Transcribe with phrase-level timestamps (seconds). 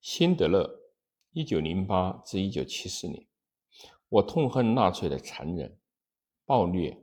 [0.00, 0.80] 辛德勒，
[1.32, 3.26] 一九零八至一九七四年。
[4.08, 5.78] 我痛恨纳粹的残忍、
[6.46, 6.98] 暴虐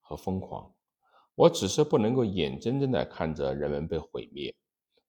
[0.00, 0.74] 和疯狂。
[1.34, 4.56] 我只是不能够眼睁睁地看着人们被毁灭。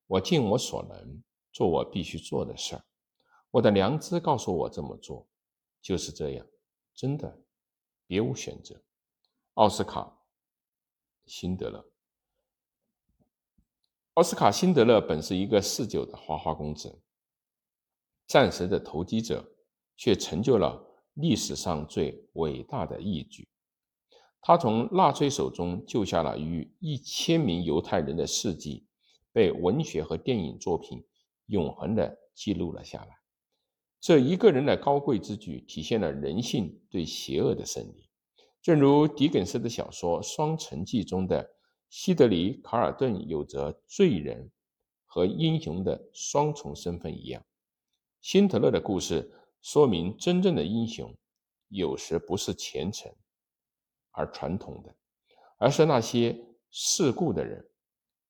[0.05, 2.83] 我尽我所能做我必须做的事儿。
[3.51, 5.25] 我的良知告诉我这么做，
[5.81, 6.45] 就是这样，
[6.93, 7.41] 真的，
[8.05, 8.83] 别无选择。
[9.53, 10.01] 奥斯卡·
[11.31, 11.89] 辛德勒。
[14.15, 17.01] 奥斯卡·辛德勒本是一个嗜酒的花花公子。
[18.29, 19.43] 暂时的投机者，
[19.97, 20.79] 却成就了
[21.15, 23.47] 历史上最伟大的义举。
[24.39, 28.85] 他从纳粹手中救下了逾一千名犹太人的事迹，
[29.33, 31.03] 被文学和电影作品
[31.47, 33.17] 永恒地记录了下来。
[33.99, 38.07] 这一个人的高贵之举，体现了人性对邪恶的胜利，
[38.61, 41.49] 正如狄更斯的小说《双城记》中的
[41.89, 44.51] 西德里·卡尔顿有着罪人
[45.07, 47.43] 和英雄的双重身份一样。
[48.21, 51.15] 辛德勒的故事说明，真正的英雄
[51.69, 53.09] 有时不是虔诚
[54.11, 54.93] 而传统的，
[55.57, 56.37] 而是那些
[56.69, 57.69] 世故的人、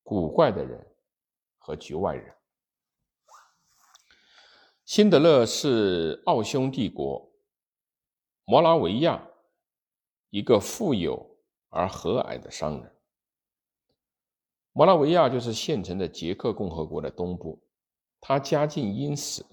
[0.04, 0.86] 古怪的人
[1.58, 2.36] 和局外人。
[4.86, 7.32] 辛德勒是奥匈帝国
[8.46, 9.28] 摩拉维亚
[10.30, 11.38] 一个富有
[11.70, 12.96] 而和蔼的商人。
[14.72, 17.62] 摩拉维亚就是现成的捷克共和国的东部，
[18.22, 19.44] 他家境殷实。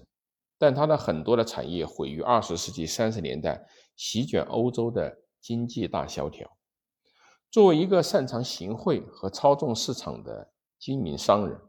[0.57, 6.57] 但他的很多的产业毁于二十世纪三十年代席卷欧洲的经济大萧条。
[7.49, 11.59] 作为一个擅长行贿和操纵市场的精明商人，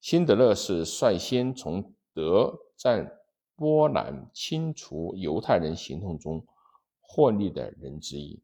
[0.00, 3.18] 辛德勒是率先从德占
[3.56, 6.46] 波兰清除犹太人行动中
[7.00, 8.40] 获利的人之一。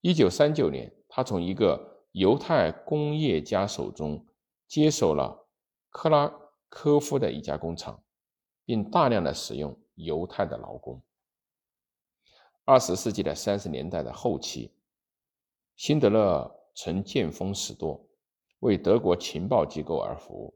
[0.00, 4.24] 一九三九年，他从一个犹太工业家手中
[4.68, 5.48] 接手了
[5.90, 6.32] 克拉
[6.68, 8.00] 科夫的一家工厂。
[8.68, 11.02] 并大量的使用犹太的劳工。
[12.66, 14.70] 二十世纪的三十年代的后期，
[15.74, 18.06] 辛德勒曾见风使舵，
[18.58, 20.54] 为德国情报机构而服务，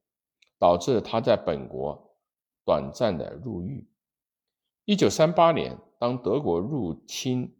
[0.58, 2.14] 导致他在本国
[2.66, 3.90] 短暂的入狱。
[4.84, 7.56] 一九三八年，当德国入侵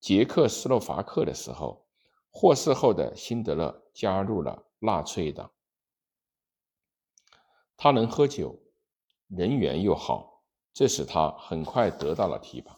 [0.00, 1.88] 捷克斯洛伐克的时候，
[2.30, 5.50] 获释后的辛德勒加入了纳粹党。
[7.78, 8.62] 他能喝酒。
[9.28, 12.76] 人缘又好，这使他很快得到了提拔。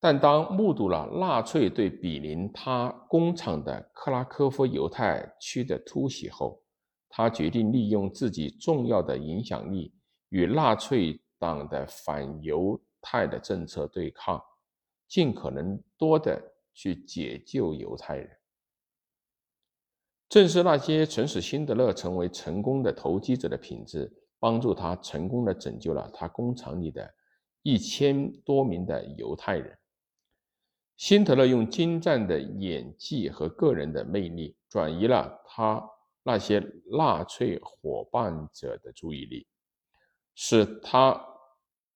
[0.00, 6.62] 但当目睹了纳粹对比邻他工厂的克拉科夫犹太区的突袭后，
[7.08, 9.94] 他决定利用自己重要的影响力
[10.28, 14.42] 与纳粹党的反犹太的政策对抗，
[15.08, 16.42] 尽可能多的
[16.74, 18.30] 去解救犹太人。
[20.28, 24.12] 正是那些曾使辛德勒成为成功的投机者的品质。
[24.44, 27.10] 帮助他成功的拯救了他工厂里的
[27.62, 29.78] 一千多名的犹太人。
[30.98, 35.82] 辛德勒用精湛的演技和个人的魅力，转移了他
[36.22, 36.62] 那些
[36.92, 39.46] 纳粹伙伴者的注意力，
[40.34, 41.18] 使他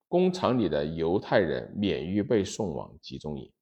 [0.08, 3.52] 工厂里的犹太人免于被送往集中营。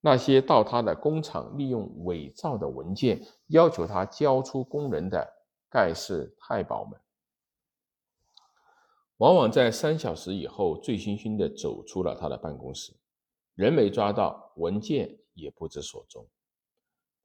[0.00, 5.28] 那些到他的工厂利用伪造的文件要求他交出工人的
[5.68, 6.96] 盖世太保们。
[9.18, 12.92] 往往在三小时以后，醉醺醺地走出了他的办公室，
[13.54, 16.28] 人没抓到，文件也不知所踪。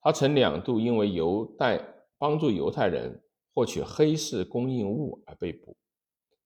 [0.01, 1.79] 他曾两度因为犹太
[2.17, 3.23] 帮助犹太人
[3.53, 5.77] 获取黑市供应物而被捕，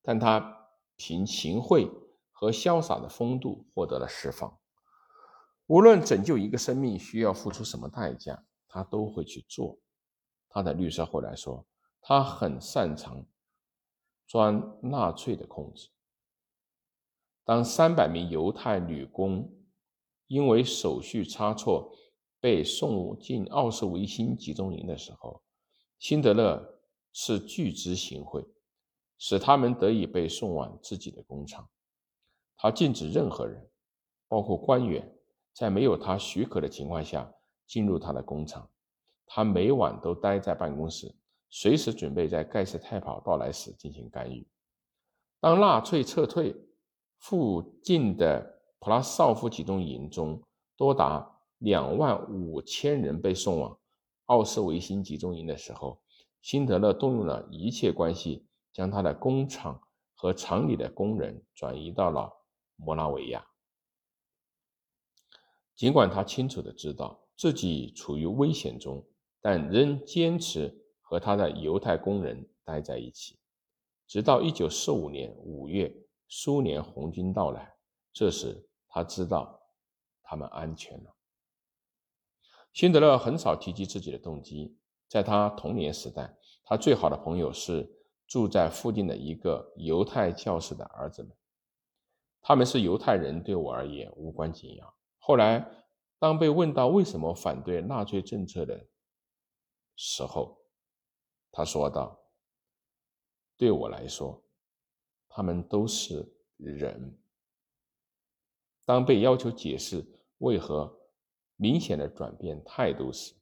[0.02, 1.90] 但他凭行贿
[2.32, 4.60] 和潇洒的风度获得了释放。
[5.68, 9.80] 无论拯救一个生命需要付出什么代价，他都会去做。
[10.50, 11.66] 他的律师后来说，
[12.02, 13.26] 他很擅长。
[14.28, 15.88] 钻纳粹的空子。
[17.46, 19.50] 当三百名犹太女工
[20.28, 21.96] 因为手续差错
[22.42, 25.42] 被送进奥斯维辛集中营的时候，
[25.98, 26.82] 辛德勒
[27.14, 28.46] 是拒之行贿，
[29.18, 31.68] 使他们得以被送往自己的工厂。
[32.58, 33.70] 他禁止任何人，
[34.28, 35.10] 包括官员，
[35.54, 37.34] 在没有他许可的情况下
[37.66, 38.70] 进入他的工厂。
[39.26, 41.16] 他每晚都待在办公室。
[41.50, 44.46] 随时准备在盖世太保到来时进行干预。
[45.40, 46.56] 当纳粹撤退，
[47.20, 50.42] 附近的普拉绍夫集中营中
[50.76, 53.80] 多达两万五千人被送往
[54.26, 56.02] 奥斯维辛集中营的时候，
[56.42, 59.82] 辛德勒动用了一切关系，将他的工厂
[60.16, 62.32] 和厂里的工人转移到了
[62.76, 63.46] 摩拉维亚。
[65.76, 69.06] 尽管他清楚的知道自己处于危险中，
[69.40, 70.84] 但仍坚持。
[71.10, 73.40] 和他的犹太工人待在一起，
[74.06, 75.90] 直到一九四五年五月，
[76.28, 77.74] 苏联红军到来，
[78.12, 79.58] 这时他知道
[80.22, 81.16] 他们安全了。
[82.74, 84.78] 辛德勒很少提及自己的动机。
[85.08, 87.90] 在他童年时代，他最好的朋友是
[88.28, 91.32] 住在附近的一个犹太教士的儿子们。
[92.42, 94.94] 他们是犹太人，对我而言无关紧要。
[95.20, 95.66] 后来，
[96.20, 98.86] 当被问到为什么反对纳粹政策的
[99.96, 100.57] 时候，
[101.52, 102.20] 他说道
[103.58, 104.44] ：“对我来说，
[105.28, 106.28] 他们都是
[106.58, 107.18] 人。”
[108.86, 110.06] 当被要求解释
[110.38, 110.98] 为何
[111.56, 113.34] 明显的转变态度时，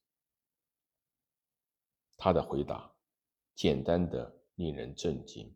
[2.18, 2.92] 他的回答
[3.54, 5.54] 简单的令人震惊。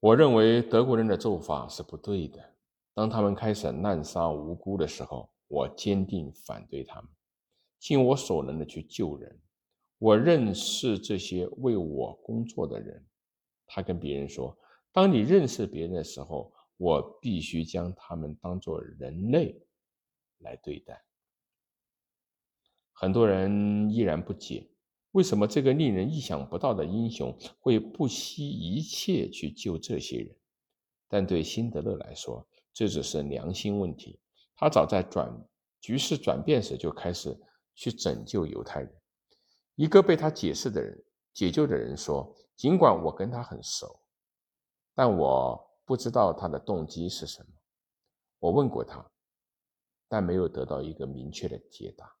[0.00, 2.54] 我认为德国人的做法是不对的。
[2.94, 7.10] 当他们开始滥杀无辜的时候，我坚定反对他们，
[7.78, 9.40] 尽我所能的去救人。
[10.02, 13.06] 我认识这些为我工作的人。
[13.64, 14.58] 他跟别人说
[14.90, 19.64] ：“当你认识别人的时候，我必须将他们当作人类
[20.38, 21.00] 来对待。”
[22.92, 24.68] 很多人依然不解，
[25.12, 30.36] 为什么这个令人意想不到的英雄会不惜一切去救这些人？
[31.06, 34.18] 但对辛德勒来说，这只是良心问题。
[34.56, 35.32] 他早在转
[35.80, 37.38] 局势转变时就开始
[37.76, 38.92] 去拯救犹太人。
[39.74, 41.02] 一个被他解释的人、
[41.32, 44.00] 解救的人说：“尽管我跟他很熟，
[44.94, 47.48] 但我不知道他的动机是什么。
[48.38, 49.10] 我问过他，
[50.08, 52.14] 但没有得到一个明确的解答。”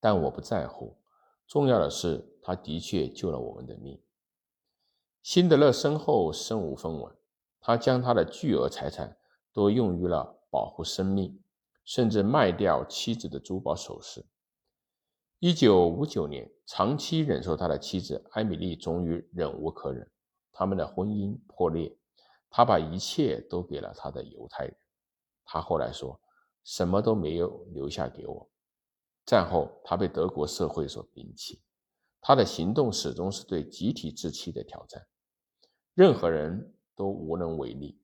[0.00, 0.96] 但我不在乎，
[1.46, 4.00] 重要的是，他的确救了我们的命。
[5.22, 7.16] 辛德勒身后身无分文，
[7.60, 9.16] 他将他的巨额财产
[9.52, 11.42] 都用于了保护生命，
[11.84, 14.24] 甚至卖掉妻子的珠宝首饰。
[15.40, 20.10] 一九五九年，长期忍受他的妻子艾米丽终于忍无可忍，
[20.50, 21.96] 他们的婚姻破裂。
[22.50, 24.76] 他把一切都给了他的犹太人。
[25.44, 26.20] 他后来说
[26.64, 28.50] ：“什么都没有留下给我。”
[29.24, 31.62] 战后，他被德国社会所摒弃，
[32.20, 35.06] 他的行动始终是对集体志气的挑战，
[35.94, 38.00] 任何人都无能为力。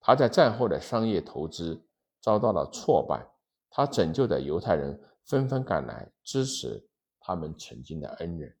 [0.00, 1.86] 他在战后的商业投资
[2.20, 3.26] 遭到了挫败，
[3.70, 6.88] 他拯救的犹太人纷纷赶来支持
[7.20, 8.56] 他们曾经的恩人。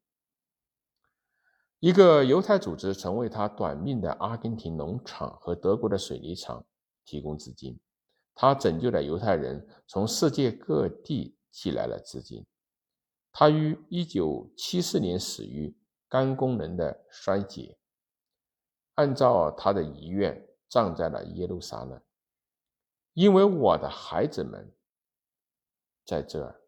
[1.80, 6.66] 一个犹太组织曾为他短命的阿根廷农场和德国的水泥厂
[7.04, 7.78] 提供资金，
[8.34, 11.36] 他拯救了犹太人从世界各地。
[11.56, 12.44] 寄来了资金。
[13.30, 15.72] 他于一九七四年死于
[16.08, 17.78] 肝功能的衰竭，
[18.96, 22.02] 按照他的遗愿葬在了耶路撒冷。
[23.12, 24.74] 因为我的孩子们
[26.04, 26.63] 在这儿。